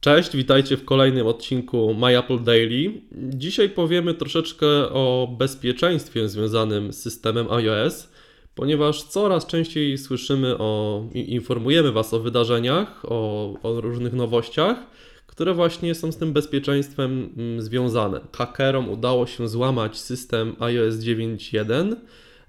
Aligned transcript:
Cześć, 0.00 0.36
witajcie 0.36 0.76
w 0.76 0.84
kolejnym 0.84 1.26
odcinku 1.26 1.94
My 1.94 2.18
Apple 2.18 2.42
Daily. 2.42 2.92
Dzisiaj 3.12 3.70
powiemy 3.70 4.14
troszeczkę 4.14 4.66
o 4.90 5.34
bezpieczeństwie 5.38 6.28
związanym 6.28 6.92
z 6.92 7.02
systemem 7.02 7.50
iOS, 7.50 8.08
ponieważ 8.54 9.02
coraz 9.02 9.46
częściej 9.46 9.98
słyszymy 9.98 10.58
o, 10.58 11.02
informujemy 11.14 11.92
Was 11.92 12.14
o 12.14 12.20
wydarzeniach, 12.20 13.04
o, 13.04 13.54
o 13.62 13.80
różnych 13.80 14.12
nowościach, 14.12 14.78
które 15.26 15.54
właśnie 15.54 15.94
są 15.94 16.12
z 16.12 16.16
tym 16.16 16.32
bezpieczeństwem 16.32 17.32
mm, 17.36 17.62
związane. 17.62 18.20
Hakerom 18.36 18.88
udało 18.88 19.26
się 19.26 19.48
złamać 19.48 19.98
system 19.98 20.56
iOS 20.58 20.94
9.1 20.94 21.92
E, 21.92 21.96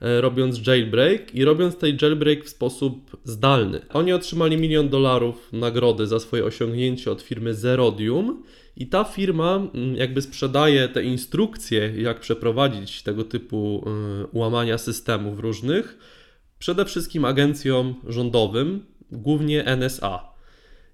robiąc 0.02 0.68
jailbreak 0.68 1.36
i 1.36 1.46
robiąc 1.46 1.78
tej 1.78 1.98
jailbreak 2.02 2.46
w 2.46 2.50
sposób 2.50 3.18
zdalny. 3.24 3.82
Oni 3.94 4.14
otrzymali 4.14 4.58
milion 4.58 4.90
dolarów 4.90 5.54
nagrody 5.54 6.08
za 6.08 6.20
swoje 6.20 6.46
osiągnięcie 6.46 7.12
od 7.12 7.22
firmy 7.22 7.54
Zerodium 7.54 8.44
i 8.76 8.88
ta 8.88 9.04
firma 9.04 9.56
mm, 9.56 9.96
jakby 9.96 10.22
sprzedaje 10.22 10.88
te 10.88 11.04
instrukcje, 11.04 11.94
jak 11.98 12.20
przeprowadzić 12.20 13.04
tego 13.04 13.24
typu 13.24 13.86
e, 13.86 14.38
łamania 14.38 14.78
systemów 14.78 15.40
różnych, 15.40 15.98
przede 16.60 16.86
wszystkim 16.86 17.26
agencjom 17.26 17.96
rządowym, 18.08 18.86
głównie 19.12 19.66
NSA. 19.66 20.30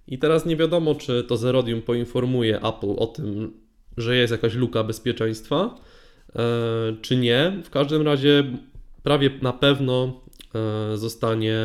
I 0.07 0.19
teraz 0.19 0.45
nie 0.45 0.55
wiadomo, 0.55 0.95
czy 0.95 1.23
to 1.23 1.37
Zerodium 1.37 1.81
poinformuje 1.81 2.57
Apple 2.57 2.93
o 2.97 3.07
tym, 3.07 3.53
że 3.97 4.15
jest 4.15 4.31
jakaś 4.31 4.53
luka 4.53 4.83
bezpieczeństwa, 4.83 5.75
e, 6.35 6.41
czy 7.01 7.17
nie. 7.17 7.61
W 7.63 7.69
każdym 7.69 8.01
razie 8.01 8.43
prawie 9.05 9.29
na 9.41 9.53
pewno 9.53 10.21
e, 10.55 10.97
zostanie, 10.97 11.57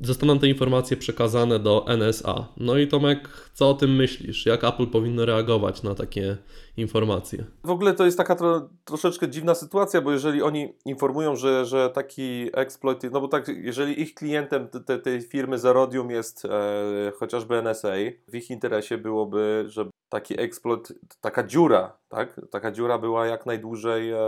zostaną 0.00 0.38
te 0.38 0.48
informacje 0.48 0.96
przekazane 0.96 1.58
do 1.58 1.86
NSA. 1.96 2.48
No 2.56 2.78
i 2.78 2.86
Tomek, 2.86 3.50
co 3.54 3.70
o 3.70 3.74
tym 3.74 3.96
myślisz? 3.96 4.46
Jak 4.46 4.64
Apple 4.64 4.86
powinno 4.86 5.26
reagować 5.26 5.82
na 5.82 5.94
takie 5.94 6.36
informacje? 6.78 7.44
W 7.64 7.70
ogóle 7.70 7.94
to 7.94 8.04
jest 8.04 8.18
taka 8.18 8.34
tro, 8.36 8.68
troszeczkę 8.84 9.28
dziwna 9.28 9.54
sytuacja, 9.54 10.00
bo 10.00 10.12
jeżeli 10.12 10.42
oni 10.42 10.74
informują, 10.84 11.36
że, 11.36 11.66
że 11.66 11.90
taki 11.90 12.50
exploit, 12.52 13.02
no 13.12 13.20
bo 13.20 13.28
tak, 13.28 13.48
jeżeli 13.48 14.00
ich 14.00 14.14
klientem 14.14 14.68
te, 14.86 14.98
tej 14.98 15.22
firmy 15.22 15.58
Zerodium 15.58 16.10
jest 16.10 16.44
e, 16.44 17.12
chociażby 17.18 17.62
NSA, 17.62 17.94
w 18.28 18.34
ich 18.34 18.50
interesie 18.50 18.98
byłoby, 18.98 19.64
żeby 19.68 19.90
taki 20.08 20.40
exploit, 20.40 20.92
taka 21.20 21.46
dziura, 21.46 21.96
tak? 22.08 22.40
Taka 22.50 22.70
dziura 22.70 22.98
była 22.98 23.26
jak 23.26 23.46
najdłużej 23.46 24.10
e, 24.10 24.18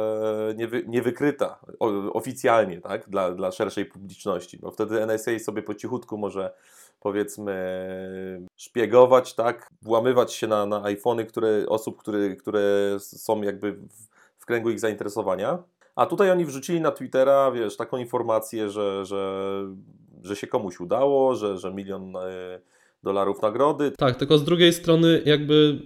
niewy, 0.56 0.84
niewykryta 0.88 1.60
o, 1.80 2.12
oficjalnie, 2.12 2.80
tak? 2.80 3.08
Dla, 3.08 3.32
dla 3.32 3.52
szerszej 3.52 3.86
publiczności. 3.86 4.58
Bo 4.58 4.70
wtedy 4.70 5.06
NSA 5.06 5.38
sobie 5.38 5.62
po 5.62 5.74
cichutku 5.74 6.18
może 6.18 6.52
powiedzmy 7.00 7.54
szpiegować, 8.56 9.34
tak? 9.34 9.68
Włamywać 9.82 10.32
się 10.32 10.46
na, 10.46 10.66
na 10.66 10.84
iPhony 10.84 11.24
które, 11.24 11.66
osób, 11.68 11.98
które, 11.98 12.36
które 12.36 12.96
są 12.98 13.42
jakby 13.42 13.72
w, 13.72 14.08
w 14.38 14.46
kręgu 14.46 14.70
ich 14.70 14.80
zainteresowania. 14.80 15.62
A 15.96 16.06
tutaj 16.06 16.30
oni 16.30 16.44
wrzucili 16.44 16.80
na 16.80 16.90
Twittera, 16.90 17.52
wiesz, 17.52 17.76
taką 17.76 17.96
informację, 17.96 18.70
że, 18.70 19.06
że, 19.06 19.44
że 20.22 20.36
się 20.36 20.46
komuś 20.46 20.80
udało, 20.80 21.34
że, 21.34 21.58
że 21.58 21.74
milion 21.74 22.16
e, 22.16 22.60
dolarów 23.02 23.42
nagrody. 23.42 23.90
Tak, 23.90 24.16
tylko 24.16 24.38
z 24.38 24.44
drugiej 24.44 24.72
strony 24.72 25.22
jakby 25.24 25.78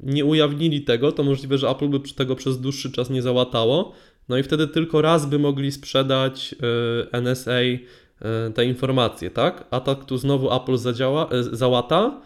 nie 0.00 0.24
ujawnili 0.24 0.82
tego, 0.82 1.12
to 1.12 1.22
możliwe, 1.22 1.58
że 1.58 1.68
Apple 1.68 1.88
by 1.88 2.00
tego 2.00 2.36
przez 2.36 2.60
dłuższy 2.60 2.92
czas 2.92 3.10
nie 3.10 3.22
załatało. 3.22 3.92
No 4.28 4.38
i 4.38 4.42
wtedy 4.42 4.68
tylko 4.68 5.02
raz 5.02 5.26
by 5.26 5.38
mogli 5.38 5.72
sprzedać 5.72 6.54
e, 7.12 7.20
NSA 7.20 7.60
te 8.54 8.64
informacje, 8.64 9.30
tak? 9.30 9.64
A 9.70 9.80
tak 9.80 10.04
tu 10.04 10.18
znowu 10.18 10.54
Apple 10.54 10.76
zadziała, 10.76 11.28
e, 11.30 11.42
załata, 11.42 12.20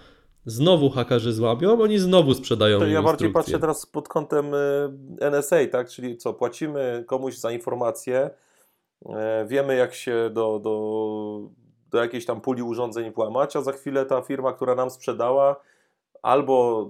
znowu 0.47 0.91
hakerzy 0.91 1.33
złamią, 1.33 1.81
oni 1.81 1.98
znowu 1.98 2.34
sprzedają 2.34 2.78
To 2.78 2.86
ja 2.86 3.03
bardziej 3.03 3.31
patrzę 3.33 3.58
teraz 3.58 3.86
pod 3.86 4.09
kątem 4.09 4.47
NSA, 5.20 5.56
tak? 5.72 5.89
Czyli 5.89 6.16
co, 6.16 6.34
płacimy 6.34 7.05
komuś 7.06 7.36
za 7.36 7.50
informację, 7.50 8.31
wiemy 9.47 9.76
jak 9.76 9.94
się 9.94 10.31
do, 10.32 10.59
do 10.59 11.59
do 11.91 11.99
jakiejś 11.99 12.26
tam 12.26 12.41
puli 12.41 12.62
urządzeń 12.62 13.12
włamać, 13.12 13.56
a 13.56 13.60
za 13.62 13.72
chwilę 13.72 14.06
ta 14.06 14.22
firma, 14.22 14.53
która 14.53 14.75
nam 14.75 14.91
sprzedała, 14.91 15.60
albo 16.22 16.88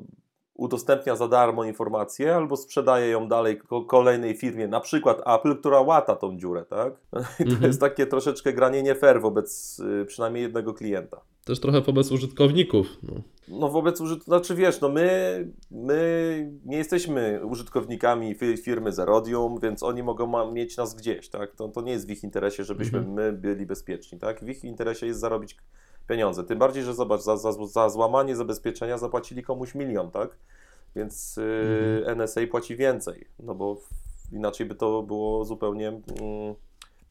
udostępnia 0.59 1.17
za 1.17 1.29
darmo 1.29 1.65
informację, 1.65 2.37
albo 2.37 2.57
sprzedaje 2.57 3.09
ją 3.09 3.29
dalej 3.29 3.61
kolejnej 3.87 4.37
firmie, 4.37 4.69
na 4.69 4.81
przykład 4.81 5.23
Apple, 5.27 5.57
która 5.57 5.81
łata 5.81 6.17
tą 6.17 6.39
dziurę, 6.39 6.65
tak? 6.65 6.93
I 7.41 7.45
to 7.45 7.51
mhm. 7.51 7.63
jest 7.63 7.81
takie 7.81 8.07
troszeczkę 8.07 8.53
granie 8.53 8.83
nie 8.83 8.95
fair 8.95 9.21
wobec 9.21 9.79
y, 9.79 10.05
przynajmniej 10.05 10.43
jednego 10.43 10.75
klienta. 10.75 11.21
Też 11.45 11.61
trochę 11.61 11.81
wobec 11.81 12.13
użytkowników. 12.13 12.87
No, 13.03 13.15
no 13.49 13.69
wobec 13.69 14.01
użytkowników, 14.01 14.27
znaczy 14.27 14.55
wiesz, 14.55 14.81
no 14.81 14.89
my, 14.89 15.49
my 15.71 16.53
nie 16.65 16.77
jesteśmy 16.77 17.41
użytkownikami 17.45 18.35
firmy 18.65 18.93
Zerodium, 18.93 19.61
więc 19.63 19.83
oni 19.83 20.03
mogą 20.03 20.53
mieć 20.53 20.77
nas 20.77 20.95
gdzieś, 20.95 21.29
tak? 21.29 21.55
To, 21.55 21.69
to 21.69 21.83
nie 21.83 21.93
jest 21.93 22.07
w 22.07 22.11
ich 22.11 22.25
interesie, 22.25 22.65
żebyśmy 22.65 22.99
mhm. 22.99 23.17
my 23.17 23.33
byli 23.33 23.67
bezpieczni, 23.67 24.19
tak? 24.19 24.45
W 24.45 24.49
ich 24.49 24.65
interesie 24.65 25.07
jest 25.07 25.21
zarobić 25.21 25.57
pieniądze. 26.09 26.45
Tym 26.45 26.59
bardziej, 26.59 26.83
że 26.83 26.95
zobacz, 26.95 27.21
za, 27.21 27.37
za, 27.37 27.53
za 27.53 27.89
złamanie 27.89 28.37
zabezpieczenia 28.37 28.99
zapłacili 28.99 29.43
komuś 29.43 29.75
milion, 29.75 30.11
tak? 30.11 30.37
Więc 30.97 31.37
yy, 31.37 31.99
mhm. 31.99 32.21
NSA 32.21 32.41
płaci 32.51 32.77
więcej, 32.77 33.27
no 33.39 33.55
bo 33.55 33.81
inaczej 34.33 34.67
by 34.67 34.75
to 34.75 35.03
było 35.03 35.45
zupełnie 35.45 35.85
yy, 35.85 36.55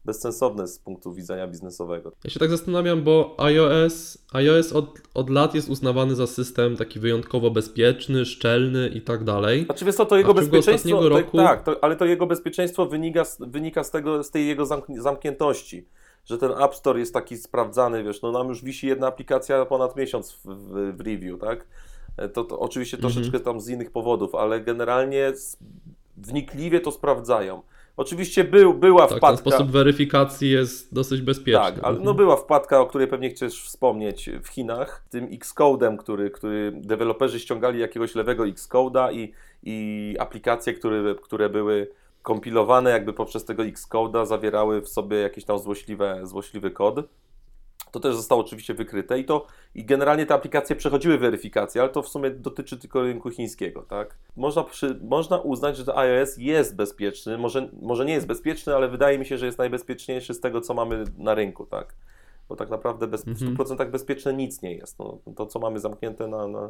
bezsensowne 0.06 0.68
z 0.68 0.80
punktu 0.80 1.14
widzenia 1.14 1.48
biznesowego. 1.48 2.12
Ja 2.24 2.30
się 2.30 2.40
tak 2.40 2.50
zastanawiam, 2.50 3.04
bo 3.04 3.36
iOS, 3.38 4.18
iOS 4.34 4.74
od, 4.74 5.02
od 5.14 5.30
lat 5.30 5.56
jest 5.56 5.70
uznawany 5.70 6.16
za 6.16 6.28
system 6.28 6.78
taki 6.78 7.00
wyjątkowo 7.00 7.52
bezpieczny, 7.52 8.26
szczelny 8.26 8.88
i 8.88 9.02
tak 9.02 9.24
dalej. 9.24 9.66
Znaczy 9.66 9.86
wiesz 9.86 9.96
co, 9.96 10.06
to 10.06 10.18
jego 10.18 10.34
bezpieczeństwo, 10.34 11.10
roku... 11.10 11.38
tak, 11.38 11.64
to, 11.64 11.84
ale 11.84 11.96
to 11.96 12.06
jego 12.06 12.28
bezpieczeństwo 12.28 12.86
wynika, 12.86 13.24
wynika 13.40 13.84
z, 13.84 13.92
tego, 13.92 14.24
z 14.24 14.32
tej 14.32 14.48
jego 14.48 14.66
zamkniętości 14.90 15.88
że 16.30 16.38
ten 16.38 16.52
App 16.52 16.76
Store 16.76 17.00
jest 17.00 17.14
taki 17.14 17.38
sprawdzany, 17.38 18.04
wiesz, 18.04 18.22
no 18.22 18.32
nam 18.32 18.48
już 18.48 18.64
wisi 18.64 18.88
jedna 18.88 19.08
aplikacja 19.08 19.66
ponad 19.66 19.96
miesiąc 19.96 20.32
w, 20.32 20.46
w, 20.46 20.98
w 20.98 21.02
review, 21.02 21.40
tak? 21.40 21.68
E, 22.18 22.30
to, 22.30 22.44
to 22.44 22.60
oczywiście 22.60 22.98
mhm. 22.98 23.14
troszeczkę 23.14 23.40
tam 23.40 23.62
z 23.62 23.70
innych 23.70 23.92
powodów, 23.92 24.36
ale 24.36 24.62
generalnie 24.62 25.34
wnikliwie 26.18 26.80
to 26.80 26.92
sprawdzają. 26.92 27.62
Oczywiście 27.98 28.44
był, 28.44 28.74
była 28.74 29.08
tak, 29.08 29.18
wpadka. 29.18 29.28
Ten 29.28 29.52
sposób 29.52 29.72
weryfikacji 29.72 30.52
jest 30.52 30.94
dosyć 30.94 31.22
bezpieczny. 31.22 31.62
Tak, 31.62 31.80
ale 31.84 32.00
no 32.00 32.14
była 32.14 32.36
wpadka, 32.36 32.80
o 32.80 32.86
której 32.86 33.08
pewnie 33.08 33.30
chcesz 33.30 33.64
wspomnieć 33.64 34.30
w 34.44 34.48
Chinach, 34.48 35.04
tym 35.10 35.28
Xcode'em, 35.28 35.98
który, 35.98 36.32
który 36.32 36.72
deweloperzy 36.76 37.40
ściągali 37.40 37.80
jakiegoś 37.80 38.16
lewego 38.16 38.44
Xcode'a 38.44 39.14
i, 39.14 39.32
i 39.64 40.16
aplikacje, 40.20 40.74
które, 40.74 41.16
które 41.16 41.50
były 41.50 41.88
kompilowane 42.28 42.90
jakby 42.90 43.14
poprzez 43.14 43.46
tego 43.46 43.64
Xcode'a 43.64 44.26
zawierały 44.26 44.82
w 44.82 44.90
sobie 44.90 45.18
jakieś 45.18 45.46
tam 45.46 45.60
złośliwe, 45.60 46.20
złośliwy 46.24 46.72
kod. 46.72 46.96
To 47.92 48.00
też 48.00 48.16
zostało 48.16 48.42
oczywiście 48.42 48.74
wykryte 48.74 49.20
i 49.20 49.26
to 49.26 49.46
i 49.76 49.86
generalnie 49.86 50.26
te 50.26 50.34
aplikacje 50.34 50.76
przechodziły 50.76 51.18
weryfikację, 51.18 51.82
ale 51.82 51.90
to 51.90 52.02
w 52.02 52.08
sumie 52.08 52.30
dotyczy 52.30 52.78
tylko 52.78 53.02
rynku 53.02 53.32
chińskiego, 53.32 53.82
tak? 53.82 54.18
Można, 54.36 54.64
przy, 54.64 55.00
można 55.04 55.38
uznać, 55.38 55.78
że 55.78 55.98
iOS 55.98 56.38
jest 56.38 56.76
bezpieczny, 56.76 57.38
może, 57.38 57.70
może 57.82 58.06
nie 58.06 58.14
jest 58.14 58.28
bezpieczny, 58.28 58.76
ale 58.76 58.88
wydaje 58.88 59.20
mi 59.20 59.26
się, 59.26 59.38
że 59.38 59.46
jest 59.46 59.58
najbezpieczniejszy 59.58 60.34
z 60.34 60.40
tego, 60.40 60.62
co 60.62 60.74
mamy 60.74 61.04
na 61.18 61.34
rynku, 61.34 61.66
tak? 61.66 61.94
Bo 62.50 62.56
tak 62.56 62.70
naprawdę 62.70 63.08
bez, 63.08 63.26
w 63.26 63.58
100% 63.58 63.72
mhm. 63.72 63.92
bezpieczne 63.92 64.34
nic 64.34 64.62
nie 64.62 64.74
jest. 64.74 65.00
No, 65.00 65.18
to, 65.36 65.46
co 65.46 65.60
mamy 65.60 65.80
zamknięte 65.80 66.28
na, 66.28 66.48
na 66.48 66.70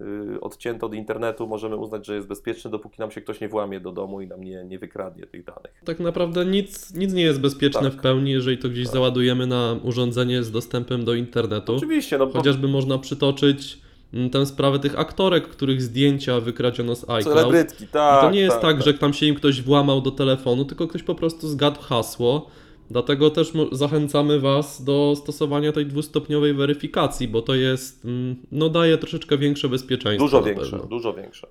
Y, 0.00 0.40
odcięty 0.40 0.86
od 0.86 0.94
internetu, 0.94 1.46
możemy 1.46 1.76
uznać, 1.76 2.06
że 2.06 2.14
jest 2.14 2.28
bezpieczny, 2.28 2.70
dopóki 2.70 3.00
nam 3.00 3.10
się 3.10 3.20
ktoś 3.20 3.40
nie 3.40 3.48
włamie 3.48 3.80
do 3.80 3.92
domu 3.92 4.20
i 4.20 4.26
nam 4.26 4.44
nie, 4.44 4.64
nie 4.64 4.78
wykradnie 4.78 5.26
tych 5.26 5.44
danych. 5.44 5.82
Tak 5.84 6.00
naprawdę 6.00 6.44
nic, 6.44 6.94
nic 6.94 7.12
nie 7.12 7.22
jest 7.22 7.40
bezpieczne 7.40 7.82
tak. 7.90 7.92
w 7.92 8.02
pełni, 8.02 8.30
jeżeli 8.30 8.58
to 8.58 8.68
gdzieś 8.68 8.86
tak. 8.86 8.92
załadujemy 8.92 9.46
na 9.46 9.76
urządzenie 9.82 10.42
z 10.42 10.50
dostępem 10.50 11.04
do 11.04 11.14
internetu. 11.14 11.76
Oczywiście. 11.76 12.18
No, 12.18 12.26
bo... 12.26 12.32
Chociażby 12.32 12.68
można 12.68 12.98
przytoczyć 12.98 13.78
mm, 14.14 14.30
tę 14.30 14.46
sprawę 14.46 14.78
tych 14.78 14.98
aktorek, 14.98 15.48
których 15.48 15.82
zdjęcia 15.82 16.40
wykradziono 16.40 16.94
z 16.94 17.02
iCloud. 17.02 17.24
Celebrytki, 17.24 17.86
tak. 17.86 18.22
I 18.22 18.26
to 18.26 18.30
nie 18.30 18.40
jest 18.40 18.56
tak, 18.56 18.62
tak, 18.62 18.76
tak, 18.76 18.84
że 18.84 18.94
tam 18.94 19.12
się 19.12 19.26
im 19.26 19.34
ktoś 19.34 19.62
włamał 19.62 20.00
do 20.00 20.10
telefonu, 20.10 20.64
tylko 20.64 20.88
ktoś 20.88 21.02
po 21.02 21.14
prostu 21.14 21.48
zgadł 21.48 21.80
hasło 21.80 22.50
Dlatego 22.90 23.30
też 23.30 23.52
zachęcamy 23.72 24.40
Was 24.40 24.84
do 24.84 25.14
stosowania 25.16 25.72
tej 25.72 25.86
dwustopniowej 25.86 26.54
weryfikacji, 26.54 27.28
bo 27.28 27.42
to 27.42 27.54
jest, 27.54 28.04
mm, 28.04 28.36
no 28.52 28.68
daje 28.68 28.98
troszeczkę 28.98 29.38
większe 29.38 29.68
bezpieczeństwo. 29.68 30.24
Dużo 30.24 30.42
większe, 30.42 30.70
pewno. 30.70 30.86
dużo 30.86 31.14
większe. 31.14 31.46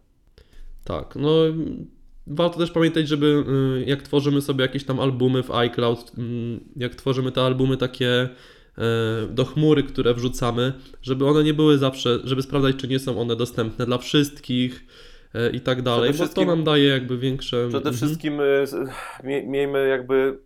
Tak, 0.84 1.16
no 1.16 1.32
warto 2.28 2.60
też 2.60 2.72
pamiętać, 2.72 3.08
żeby 3.08 3.44
y, 3.82 3.90
jak 3.90 4.02
tworzymy 4.02 4.42
sobie 4.42 4.62
jakieś 4.62 4.84
tam 4.84 5.00
albumy 5.00 5.44
w 5.44 5.52
iCloud, 5.52 6.12
mm, 6.18 6.60
jak 6.76 6.96
tworzymy 6.96 7.32
te 7.32 7.42
albumy 7.42 7.78
takie 7.78 8.24
y, 8.24 8.82
do 9.30 9.46
chmury, 9.46 9.84
które 9.84 10.14
wrzucamy, 10.14 10.74
żeby 11.02 11.28
one 11.28 11.44
nie 11.44 11.54
były 11.54 11.78
zawsze, 11.78 12.20
żeby 12.24 12.42
sprawdzać, 12.42 12.76
czy 12.76 12.88
nie 12.88 13.00
są 13.00 13.22
one 13.22 13.36
dostępne 13.36 13.86
dla 13.86 13.98
wszystkich 13.98 14.86
y, 15.36 15.56
i 15.56 15.60
tak 15.60 15.82
dalej, 15.82 16.14
bo 16.14 16.28
to 16.28 16.46
nam 16.46 16.64
daje 16.64 16.86
jakby 16.86 17.18
większe... 17.18 17.68
Przede 17.70 17.90
mhm. 17.90 17.96
wszystkim 17.96 18.40
miejmy 19.24 19.88
jakby 19.88 20.38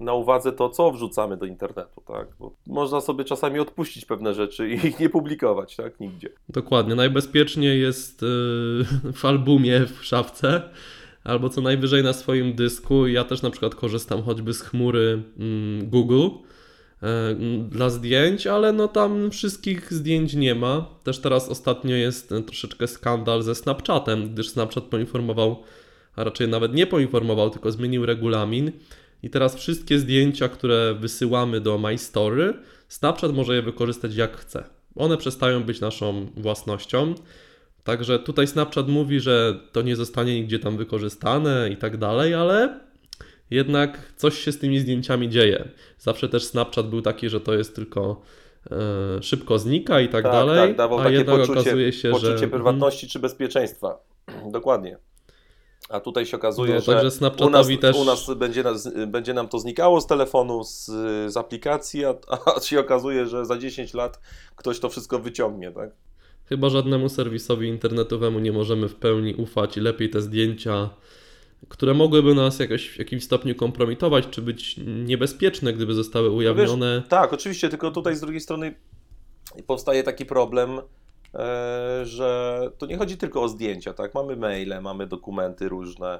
na 0.00 0.14
uwadze 0.14 0.52
to, 0.52 0.68
co 0.68 0.92
wrzucamy 0.92 1.36
do 1.36 1.46
internetu, 1.46 2.02
tak? 2.06 2.28
Bo 2.38 2.56
można 2.66 3.00
sobie 3.00 3.24
czasami 3.24 3.58
odpuścić 3.58 4.04
pewne 4.04 4.34
rzeczy 4.34 4.68
i 4.68 4.72
ich 4.86 5.00
nie 5.00 5.08
publikować, 5.08 5.76
tak? 5.76 6.00
Nigdzie. 6.00 6.28
Dokładnie. 6.48 6.94
Najbezpieczniej 6.94 7.80
jest 7.80 8.22
y, 8.22 8.26
w 9.12 9.24
albumie, 9.24 9.86
w 9.86 10.04
szafce, 10.04 10.62
albo 11.24 11.48
co 11.48 11.60
najwyżej 11.60 12.02
na 12.02 12.12
swoim 12.12 12.54
dysku. 12.54 13.06
Ja 13.06 13.24
też 13.24 13.42
na 13.42 13.50
przykład 13.50 13.74
korzystam 13.74 14.22
choćby 14.22 14.54
z 14.54 14.62
chmury 14.62 15.22
mm, 15.38 15.90
Google 15.90 16.28
e, 17.02 17.34
dla 17.68 17.90
zdjęć, 17.90 18.46
ale 18.46 18.72
no 18.72 18.88
tam 18.88 19.30
wszystkich 19.30 19.92
zdjęć 19.92 20.34
nie 20.34 20.54
ma. 20.54 20.86
Też 21.04 21.18
teraz 21.18 21.48
ostatnio 21.48 21.96
jest 21.96 22.34
troszeczkę 22.46 22.86
skandal 22.86 23.42
ze 23.42 23.54
Snapchatem, 23.54 24.32
gdyż 24.32 24.48
Snapchat 24.48 24.84
poinformował, 24.84 25.62
a 26.16 26.24
raczej 26.24 26.48
nawet 26.48 26.74
nie 26.74 26.86
poinformował, 26.86 27.50
tylko 27.50 27.72
zmienił 27.72 28.06
regulamin. 28.06 28.72
I 29.22 29.30
teraz 29.30 29.56
wszystkie 29.56 29.98
zdjęcia, 29.98 30.48
które 30.48 30.94
wysyłamy 30.94 31.60
do 31.60 31.78
My 31.78 31.98
Story, 31.98 32.54
Snapchat 32.88 33.32
może 33.32 33.54
je 33.54 33.62
wykorzystać 33.62 34.14
jak 34.14 34.36
chce. 34.36 34.64
One 34.96 35.16
przestają 35.16 35.62
być 35.62 35.80
naszą 35.80 36.26
własnością. 36.36 37.14
Także 37.84 38.18
tutaj 38.18 38.46
Snapchat 38.46 38.88
mówi, 38.88 39.20
że 39.20 39.60
to 39.72 39.82
nie 39.82 39.96
zostanie 39.96 40.34
nigdzie 40.34 40.58
tam 40.58 40.76
wykorzystane 40.76 41.70
i 41.70 41.76
tak 41.76 41.96
dalej, 41.96 42.34
ale 42.34 42.80
jednak 43.50 44.12
coś 44.16 44.38
się 44.38 44.52
z 44.52 44.58
tymi 44.58 44.78
zdjęciami 44.78 45.28
dzieje. 45.28 45.68
Zawsze 45.98 46.28
też 46.28 46.44
Snapchat 46.44 46.90
był 46.90 47.02
taki, 47.02 47.28
że 47.28 47.40
to 47.40 47.54
jest 47.54 47.76
tylko 47.76 48.22
e, 48.70 49.22
szybko 49.22 49.58
znika 49.58 50.00
i 50.00 50.08
tak, 50.08 50.22
Tak, 50.22 50.32
dalej, 50.32 50.68
tak, 50.68 50.76
dawał 50.76 50.98
a 50.98 51.04
takie 51.04 51.16
jednak 51.16 51.40
poczucie, 51.40 51.60
okazuje 51.60 51.92
się, 51.92 52.10
poczucie 52.10 52.38
że... 52.38 52.48
prywatności 52.48 53.08
czy 53.08 53.18
bezpieczeństwa. 53.18 53.98
Dokładnie. 54.52 54.98
A 55.90 56.00
tutaj 56.00 56.26
się 56.26 56.36
okazuje, 56.36 56.74
No, 56.74 56.80
że 56.80 57.10
u 57.40 57.50
nas, 57.50 57.68
też... 57.80 57.96
u 57.96 58.04
nas 58.04 58.30
będzie, 58.36 58.64
będzie 59.06 59.34
nam 59.34 59.48
to 59.48 59.58
znikało 59.58 60.00
z 60.00 60.06
telefonu, 60.06 60.64
z, 60.64 60.86
z 61.32 61.36
aplikacji, 61.36 62.04
a, 62.04 62.14
a 62.56 62.60
się 62.60 62.80
okazuje, 62.80 63.26
że 63.26 63.46
za 63.46 63.58
10 63.58 63.94
lat 63.94 64.20
ktoś 64.56 64.80
to 64.80 64.88
wszystko 64.88 65.18
wyciągnie, 65.18 65.70
tak? 65.70 65.90
Chyba 66.44 66.68
żadnemu 66.68 67.08
serwisowi 67.08 67.68
internetowemu 67.68 68.38
nie 68.38 68.52
możemy 68.52 68.88
w 68.88 68.94
pełni 68.94 69.34
ufać 69.34 69.76
i 69.76 69.80
lepiej 69.80 70.10
te 70.10 70.20
zdjęcia, 70.20 70.90
które 71.68 71.94
mogłyby 71.94 72.34
nas 72.34 72.58
jakoś 72.58 72.88
w 72.88 72.98
jakimś 72.98 73.24
stopniu 73.24 73.54
kompromitować, 73.54 74.24
czy 74.30 74.42
być 74.42 74.80
niebezpieczne, 74.86 75.72
gdyby 75.72 75.94
zostały 75.94 76.30
ujawnione. 76.30 77.02
Tak, 77.08 77.32
oczywiście, 77.32 77.68
tylko 77.68 77.90
tutaj 77.90 78.16
z 78.16 78.20
drugiej 78.20 78.40
strony 78.40 78.74
powstaje 79.66 80.02
taki 80.02 80.26
problem, 80.26 80.80
że 82.02 82.60
to 82.78 82.86
nie 82.86 82.96
chodzi 82.96 83.16
tylko 83.16 83.42
o 83.42 83.48
zdjęcia, 83.48 83.94
tak? 83.94 84.14
Mamy 84.14 84.36
maile, 84.36 84.80
mamy 84.82 85.06
dokumenty 85.06 85.68
różne, 85.68 86.18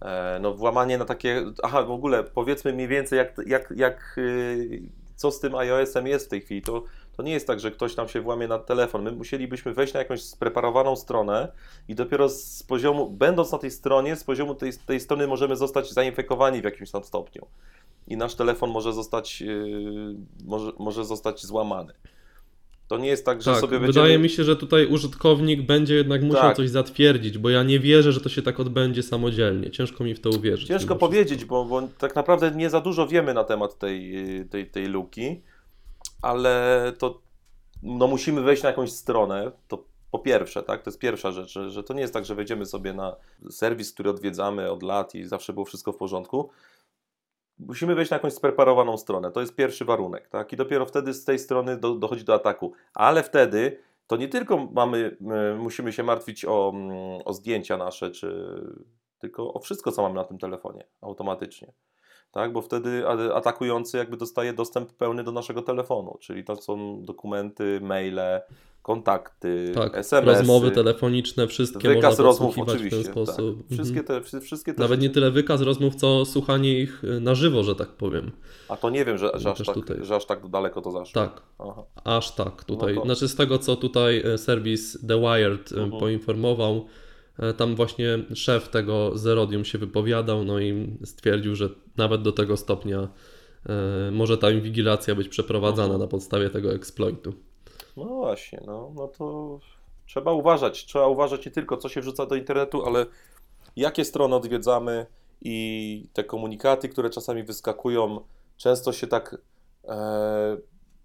e, 0.00 0.38
no 0.42 0.54
włamanie 0.54 0.98
na 0.98 1.04
takie, 1.04 1.44
aha, 1.62 1.82
w 1.82 1.90
ogóle 1.90 2.24
powiedzmy 2.24 2.72
mniej 2.72 2.88
więcej 2.88 3.16
jak, 3.16 3.34
jak, 3.46 3.72
jak 3.76 4.14
y, 4.18 4.82
co 5.16 5.30
z 5.30 5.40
tym 5.40 5.54
iOS-em 5.54 6.06
jest 6.06 6.26
w 6.26 6.28
tej 6.28 6.40
chwili, 6.40 6.62
to, 6.62 6.82
to 7.16 7.22
nie 7.22 7.32
jest 7.32 7.46
tak, 7.46 7.60
że 7.60 7.70
ktoś 7.70 7.96
nam 7.96 8.08
się 8.08 8.20
włamie 8.20 8.48
na 8.48 8.58
telefon, 8.58 9.02
my 9.02 9.12
musielibyśmy 9.12 9.74
wejść 9.74 9.94
na 9.94 10.00
jakąś 10.00 10.22
spreparowaną 10.22 10.96
stronę 10.96 11.52
i 11.88 11.94
dopiero 11.94 12.28
z 12.28 12.62
poziomu, 12.62 13.10
będąc 13.10 13.52
na 13.52 13.58
tej 13.58 13.70
stronie, 13.70 14.16
z 14.16 14.24
poziomu 14.24 14.54
tej, 14.54 14.72
tej 14.86 15.00
strony 15.00 15.26
możemy 15.26 15.56
zostać 15.56 15.92
zainfekowani 15.92 16.60
w 16.60 16.64
jakimś 16.64 16.90
tam 16.90 17.04
stopniu 17.04 17.46
i 18.08 18.16
nasz 18.16 18.34
telefon 18.34 18.70
może 18.70 18.92
zostać, 18.92 19.40
yy, 19.40 20.14
może, 20.44 20.72
może 20.78 21.04
zostać 21.04 21.46
złamany. 21.46 21.92
To 22.92 22.98
nie 22.98 23.08
jest 23.08 23.26
tak, 23.26 23.42
że 23.42 23.50
Tak, 23.50 23.60
sobie 23.60 23.78
wydaje 23.78 23.94
będziemy... 23.94 24.22
mi 24.22 24.28
się, 24.28 24.44
że 24.44 24.56
tutaj 24.56 24.86
użytkownik 24.86 25.62
będzie 25.62 25.94
jednak 25.94 26.22
musiał 26.22 26.42
Tak. 26.42 26.56
coś 26.56 26.70
zatwierdzić, 26.70 27.38
bo 27.38 27.50
ja 27.50 27.62
nie 27.62 27.80
wierzę, 27.80 28.12
że 28.12 28.20
to 28.20 28.28
się 28.28 28.42
tak 28.42 28.60
odbędzie 28.60 29.02
samodzielnie. 29.02 29.70
Ciężko 29.70 30.04
mi 30.04 30.14
w 30.14 30.20
to 30.20 30.30
uwierzyć. 30.30 30.68
Ciężko 30.68 30.96
powiedzieć, 30.96 31.44
bo, 31.44 31.64
bo 31.64 31.82
tak 31.98 32.16
naprawdę 32.16 32.50
nie 32.50 32.70
za 32.70 32.80
dużo 32.80 33.06
wiemy 33.06 33.34
na 33.34 33.44
temat 33.44 33.78
tej, 33.78 34.14
tej, 34.50 34.66
tej 34.66 34.86
luki, 34.86 35.42
ale 36.22 36.92
to 36.98 37.20
no 37.82 38.06
musimy 38.06 38.42
wejść 38.42 38.62
na 38.62 38.68
jakąś 38.68 38.92
stronę, 38.92 39.52
to 39.68 39.84
po 40.10 40.18
pierwsze, 40.18 40.62
tak, 40.62 40.82
to 40.82 40.90
jest 40.90 40.98
pierwsza 40.98 41.32
rzecz, 41.32 41.52
że, 41.52 41.70
że 41.70 41.82
to 41.82 41.94
nie 41.94 42.00
jest 42.00 42.14
tak, 42.14 42.24
że 42.24 42.34
wejdziemy 42.34 42.66
sobie 42.66 42.92
na 42.92 43.16
serwis, 43.50 43.92
który 43.92 44.10
odwiedzamy 44.10 44.70
od 44.70 44.82
lat 44.82 45.14
i 45.14 45.24
zawsze 45.24 45.52
było 45.52 45.64
wszystko 45.64 45.92
w 45.92 45.96
porządku. 45.96 46.50
Musimy 47.58 47.94
wejść 47.94 48.10
na 48.10 48.14
jakąś 48.14 48.32
spreparowaną 48.32 48.96
stronę, 48.96 49.30
to 49.30 49.40
jest 49.40 49.54
pierwszy 49.54 49.84
warunek, 49.84 50.28
tak, 50.28 50.52
i 50.52 50.56
dopiero 50.56 50.86
wtedy 50.86 51.14
z 51.14 51.24
tej 51.24 51.38
strony 51.38 51.76
do, 51.76 51.94
dochodzi 51.94 52.24
do 52.24 52.34
ataku, 52.34 52.72
ale 52.94 53.22
wtedy 53.22 53.78
to 54.06 54.16
nie 54.16 54.28
tylko 54.28 54.56
mamy, 54.72 55.16
y, 55.54 55.58
musimy 55.58 55.92
się 55.92 56.02
martwić 56.02 56.44
o, 56.44 56.72
mm, 56.74 56.92
o 57.24 57.32
zdjęcia 57.32 57.76
nasze, 57.76 58.10
czy 58.10 58.60
tylko 59.18 59.54
o 59.54 59.58
wszystko, 59.58 59.92
co 59.92 60.02
mamy 60.02 60.14
na 60.14 60.24
tym 60.24 60.38
telefonie 60.38 60.84
automatycznie. 61.00 61.72
Tak, 62.32 62.52
bo 62.52 62.62
wtedy 62.62 63.02
atakujący 63.34 63.96
jakby 63.96 64.16
dostaje 64.16 64.52
dostęp 64.52 64.92
pełny 64.92 65.24
do 65.24 65.32
naszego 65.32 65.62
telefonu, 65.62 66.16
czyli 66.20 66.44
to 66.44 66.56
są 66.56 67.02
dokumenty, 67.04 67.80
maile, 67.82 68.20
kontakty, 68.82 69.72
Tak, 69.74 69.96
SMS-y, 69.96 70.38
rozmowy 70.38 70.70
telefoniczne, 70.70 71.46
wszystkie 71.46 71.88
wykaz 71.88 72.04
można 72.04 72.24
rozmów 72.24 72.54
podsłuchiwać 72.56 72.76
w 72.76 72.90
ten 72.90 73.00
oczywiście. 73.00 73.12
sposób. 73.12 73.56
Tak. 73.68 73.72
Wszystkie 73.78 74.02
te, 74.02 74.20
wszy- 74.22 74.40
wszystkie 74.40 74.74
te 74.74 74.82
Nawet 74.82 75.00
nie 75.00 75.10
tyle 75.10 75.30
wykaz 75.30 75.60
rozmów, 75.60 75.94
co 75.94 76.24
słuchanie 76.24 76.78
ich 76.80 77.04
y, 77.04 77.20
na 77.20 77.34
żywo, 77.34 77.62
że 77.62 77.74
tak 77.74 77.88
powiem. 77.88 78.30
A 78.68 78.76
to 78.76 78.90
nie 78.90 79.04
wiem, 79.04 79.18
że, 79.18 79.30
że, 79.34 79.50
aż 79.50 79.58
tak, 79.66 79.74
tutaj. 79.74 79.96
że 80.00 80.16
aż 80.16 80.26
tak 80.26 80.48
daleko 80.48 80.82
to 80.82 80.90
zaszło. 80.90 81.22
Tak, 81.22 81.42
Aha. 81.58 81.82
aż 82.04 82.34
tak 82.34 82.64
tutaj. 82.64 82.94
No 82.94 83.00
to- 83.00 83.06
Znaczy 83.06 83.28
z 83.28 83.36
tego, 83.36 83.58
co 83.58 83.76
tutaj 83.76 84.22
e, 84.34 84.38
serwis 84.38 84.98
The 85.08 85.20
Wired 85.20 85.72
e, 85.72 85.76
Mhm. 85.82 86.00
poinformował, 86.00 86.86
tam 87.56 87.76
właśnie 87.76 88.18
szef 88.34 88.68
tego 88.68 89.18
Zerodium 89.18 89.64
się 89.64 89.78
wypowiadał, 89.78 90.44
no 90.44 90.60
i 90.60 90.96
stwierdził, 91.04 91.54
że 91.54 91.68
nawet 91.96 92.22
do 92.22 92.32
tego 92.32 92.56
stopnia 92.56 93.08
e, 93.68 94.10
może 94.10 94.38
ta 94.38 94.50
inwigilacja 94.50 95.14
być 95.14 95.28
przeprowadzana 95.28 95.84
Mhm. 95.84 96.00
na 96.00 96.06
podstawie 96.06 96.50
tego 96.50 96.74
exploitu. 96.74 97.32
No 97.96 98.04
właśnie, 98.04 98.62
no, 98.66 98.92
no 98.94 99.08
to 99.08 99.58
trzeba 100.06 100.32
uważać. 100.32 100.84
Trzeba 100.86 101.06
uważać 101.06 101.46
nie 101.46 101.52
tylko, 101.52 101.76
co 101.76 101.88
się 101.88 102.00
wrzuca 102.00 102.26
do 102.26 102.34
internetu, 102.34 102.86
ale 102.86 103.06
jakie 103.76 104.04
strony 104.04 104.34
odwiedzamy 104.36 105.06
i 105.40 106.06
te 106.12 106.24
komunikaty, 106.24 106.88
które 106.88 107.10
czasami 107.10 107.42
wyskakują, 107.42 108.20
często 108.56 108.92
się 108.92 109.06
tak, 109.06 109.36
e, 109.88 110.56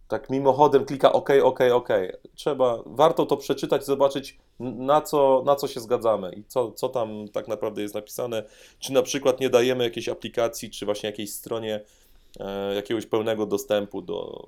tak 0.08 0.30
mimochodem 0.30 0.86
klika 0.86 1.12
OK, 1.14 1.30
OK, 1.44 1.60
OK. 1.74 1.90
Trzeba, 2.36 2.84
warto 2.86 3.26
to 3.26 3.38
przeczytać, 3.38 3.86
zobaczyć 3.86 4.38
na 4.60 5.02
co, 5.02 5.44
na 5.46 5.56
co 5.56 5.68
się 5.68 5.80
zgadzamy 5.80 6.32
i 6.36 6.44
co, 6.44 6.72
co 6.72 6.90
tam 6.90 7.28
tak 7.28 7.48
naprawdę 7.48 7.82
jest 7.82 7.96
napisane. 7.96 8.44
Czy 8.80 8.94
na 8.94 9.02
przykład 9.02 9.40
nie 9.40 9.50
dajemy 9.50 9.84
jakiejś 9.84 10.10
aplikacji, 10.10 10.70
czy 10.70 10.86
właśnie 10.86 11.10
jakiejś 11.10 11.34
stronie 11.34 11.82
e, 12.40 12.76
jakiegoś 12.76 13.06
pełnego 13.06 13.46
dostępu 13.46 14.02
do, 14.02 14.48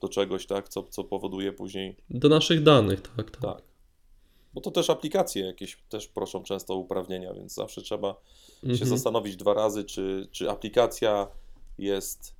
do 0.00 0.08
czegoś, 0.08 0.46
tak, 0.46 0.68
co, 0.68 0.82
co 0.82 1.04
powoduje 1.04 1.52
później 1.52 1.96
Do 2.10 2.28
naszych 2.28 2.62
danych, 2.62 3.02
tak, 3.02 3.30
tak. 3.30 3.40
tak. 3.40 3.62
Bo 4.54 4.60
to 4.60 4.70
też 4.70 4.90
aplikacje 4.90 5.46
jakieś 5.46 5.78
też 5.88 6.06
proszą 6.08 6.42
często 6.42 6.74
o 6.74 6.76
uprawnienia, 6.76 7.34
więc 7.34 7.54
zawsze 7.54 7.82
trzeba 7.82 8.14
się 8.62 8.68
Mhm. 8.70 8.88
zastanowić 8.88 9.36
dwa 9.36 9.54
razy, 9.54 9.84
czy, 9.84 10.28
czy 10.32 10.50
aplikacja 10.50 11.26
jest 11.78 12.35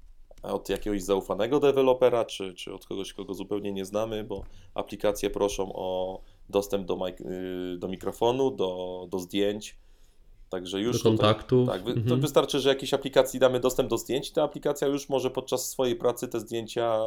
od 0.47 0.69
jakiegoś 0.69 1.03
zaufanego 1.03 1.61
dewelopera, 1.61 2.25
czy, 2.25 2.55
czy 2.55 2.75
od 2.75 2.87
kogoś, 2.87 3.13
kogo 3.13 3.35
zupełnie 3.35 3.73
nie 3.73 3.85
znamy, 3.85 4.25
bo 4.25 4.45
aplikacje 4.75 5.31
proszą 5.31 5.73
o 5.75 6.21
dostęp 6.49 6.87
do, 6.87 6.95
mik- 6.97 7.21
y, 7.75 7.79
do 7.79 7.89
mikrofonu, 7.89 8.51
do, 8.51 9.07
do 9.11 9.19
zdjęć. 9.19 9.77
Także 10.51 10.81
już 10.81 11.03
Do 11.03 11.11
tutaj- 11.11 11.19
kontaktów. 11.19 11.69
tak, 11.69 11.85
wy, 11.85 11.95
to 11.95 12.01
Mhm. 12.01 12.21
wystarczy, 12.21 12.61
że 12.61 12.69
jakiejś 12.69 12.95
aplikacji 12.95 13.41
damy 13.41 13.61
dostęp 13.61 13.91
do 13.91 13.99
zdjęć, 13.99 14.31
ta 14.33 14.43
aplikacja 14.43 14.89
już 14.89 15.09
może 15.09 15.31
podczas 15.31 15.71
swojej 15.71 15.97
pracy 15.97 16.29
te 16.29 16.41
zdjęcia 16.41 17.01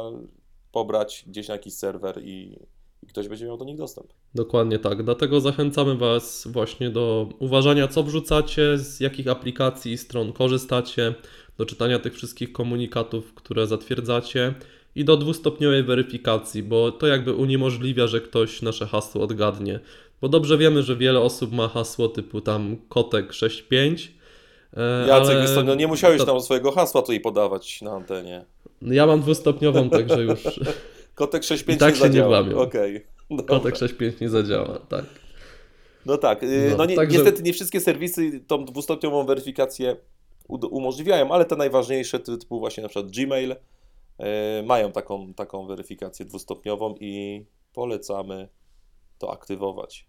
pobrać 0.72 1.24
gdzieś 1.26 1.48
na 1.48 1.54
jakiś 1.54 1.74
serwer 1.74 2.22
i, 2.24 2.56
i 3.02 3.06
ktoś 3.06 3.28
będzie 3.28 3.46
miał 3.46 3.56
do 3.56 3.64
nich 3.64 3.76
dostęp. 3.76 4.06
Dokładnie 4.34 4.78
tak. 4.78 5.02
Dlatego 5.02 5.40
zachęcamy 5.40 5.96
Was 5.96 6.48
właśnie 6.50 6.90
do 6.90 7.28
uważania, 7.38 7.88
co 7.88 8.02
wrzucacie, 8.02 8.78
z 8.78 9.00
jakich 9.00 9.28
aplikacji 9.28 9.92
i 9.92 9.98
stron 9.98 10.32
korzystacie, 10.32 11.14
do 11.60 11.66
czytania 11.66 11.98
tych 11.98 12.14
wszystkich 12.14 12.52
komunikatów, 12.52 13.34
które 13.34 13.66
zatwierdzacie 13.66 14.54
i 14.94 15.04
do 15.04 15.16
dwustopniowej 15.16 15.82
weryfikacji, 15.84 16.62
bo 16.62 16.92
to 16.92 17.06
jakby 17.06 17.34
uniemożliwia, 17.34 18.06
że 18.06 18.20
ktoś 18.20 18.62
nasze 18.62 18.86
hasło 18.86 19.22
odgadnie. 19.22 19.80
Bo 20.20 20.28
dobrze 20.28 20.58
wiemy, 20.58 20.82
że 20.82 20.96
wiele 20.96 21.20
osób 21.20 21.52
ma 21.52 21.68
hasło 21.68 22.08
typu 22.08 22.40
tam 22.40 22.76
kotek 22.88 23.32
65. 23.32 24.12
e, 24.76 25.08
Jacek, 25.08 25.36
ale 25.36 25.42
wiesz 25.42 25.50
no 25.66 25.74
nie 25.74 25.86
musiałeś 25.86 26.18
to- 26.20 26.26
tam 26.26 26.40
swojego 26.40 26.72
hasła 26.72 27.02
tutaj 27.02 27.20
podawać 27.20 27.82
na 27.82 27.90
antenie. 27.90 28.44
Ja 28.82 29.06
mam 29.06 29.20
dwustopniową, 29.20 29.90
także 29.90 30.22
już 30.22 30.40
Kotek 31.14 31.44
65 31.44 31.76
I 31.76 31.80
tak 31.80 31.94
nie 31.94 32.00
się 32.00 32.44
nie. 32.48 32.56
Okej. 32.56 33.06
Dobra. 33.30 33.46
kotek 33.58 33.76
65 33.76 34.20
nie 34.20 34.28
zadziała, 34.28 34.78
tak. 34.78 35.04
No 36.06 36.16
tak, 36.18 36.42
y, 36.42 36.68
No, 36.70 36.76
no, 36.76 36.84
nie, 36.84 36.96
także- 36.96 37.18
niestety 37.18 37.42
nie 37.42 37.52
wszystkie 37.52 37.80
serwisy 37.80 38.40
tą 38.46 38.64
dwustopniową 38.64 39.26
weryfikację 39.26 39.96
umożliwiają, 40.70 41.32
ale 41.32 41.44
te 41.44 41.56
najważniejsze 41.56 42.18
ty- 42.18 42.38
typu 42.38 42.58
właśnie 42.58 42.82
na 42.82 42.88
przykład 42.88 43.12
Gmail 43.12 43.52
y, 43.52 43.56
mają 44.64 44.92
taką, 44.92 45.34
taką 45.34 45.66
weryfikację 45.66 46.26
dwustopniową 46.26 46.94
i 47.00 47.44
polecamy 47.72 48.48
to 49.18 49.32
aktywować. 49.32 50.06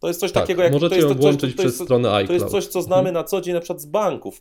To 0.00 0.08
jest 0.08 0.20
coś 0.20 0.32
Tak, 0.32 0.42
takiego 0.42 0.62
jak... 0.62 0.72
możecie 0.72 0.88
to 0.90 0.96
jest, 0.96 1.08
ją 1.08 1.14
to- 1.14 1.20
włączyć 1.20 1.56
to 1.56 1.62
jest- 1.62 1.74
przez 1.76 1.86
stronę 1.86 2.08
iCloud. 2.12 2.26
To 2.26 2.32
jest 2.32 2.46
coś, 2.54 2.66
co 2.66 2.82
znamy 2.82 3.08
Mhm. 3.08 3.14
na 3.14 3.24
co 3.24 3.40
dzień 3.40 3.54
na 3.54 3.60
przykład 3.60 3.80
z 3.80 3.86
banków. 3.86 4.40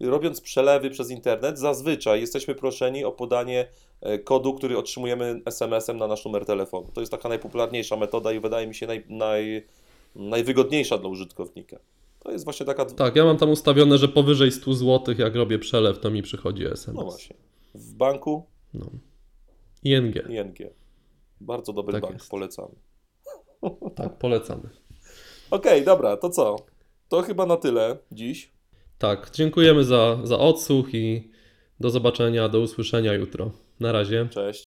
Robiąc 0.00 0.40
przelewy 0.40 0.90
przez 0.90 1.10
internet, 1.10 1.58
zazwyczaj 1.58 2.20
jesteśmy 2.20 2.54
proszeni 2.54 3.04
o 3.04 3.12
podanie 3.12 3.68
e, 4.00 4.18
kodu, 4.18 4.54
który 4.54 4.78
otrzymujemy 4.78 5.40
SMS-em 5.46 5.96
na 5.96 6.06
nasz 6.06 6.24
numer 6.24 6.44
telefonu. 6.46 6.88
To 6.94 7.00
jest 7.00 7.10
taka 7.12 7.28
najpopularniejsza 7.28 7.96
metoda 7.96 8.32
i 8.32 8.40
wydaje 8.40 8.66
mi 8.66 8.74
się 8.74 8.86
naj, 8.86 9.04
naj, 9.08 9.66
najwygodniejsza 10.16 10.98
dla 10.98 11.08
użytkownika. 11.08 11.76
To 12.24 12.30
jest 12.32 12.44
właśnie 12.44 12.66
taka... 12.66 12.84
Tak, 12.84 13.16
ja 13.16 13.24
mam 13.24 13.36
tam 13.36 13.50
ustawione, 13.50 13.98
że 13.98 14.08
powyżej 14.08 14.52
100 14.52 14.74
zł, 14.74 15.14
jak 15.18 15.34
robię 15.34 15.58
przelew, 15.58 15.98
to 15.98 16.10
mi 16.10 16.22
przychodzi 16.22 16.64
SMS. 16.66 16.86
No 16.96 17.04
właśnie. 17.04 17.36
W 17.74 17.94
banku 17.94 18.46
No. 18.74 18.86
ING. 19.84 20.14
ING. 20.28 20.56
Bardzo 21.40 21.72
dobry 21.72 21.92
Tak 21.92 22.02
bank, 22.02 22.14
jest. 22.14 22.30
polecamy. 22.30 22.74
Tak, 23.96 24.18
polecamy. 24.18 24.68
Okej, 25.50 25.84
dobra, 25.84 26.16
to 26.16 26.30
co? 26.30 26.56
To 27.08 27.22
chyba 27.22 27.46
na 27.46 27.56
tyle 27.56 27.96
dziś. 28.12 28.52
Tak, 28.98 29.30
dziękujemy 29.30 29.84
za, 29.84 30.18
za 30.24 30.38
odsłuch 30.38 30.94
i 30.94 31.30
do 31.80 31.90
zobaczenia, 31.90 32.48
do 32.48 32.60
usłyszenia 32.60 33.12
jutro. 33.14 33.50
Na 33.80 33.92
razie. 33.92 34.28
Cześć. 34.30 34.64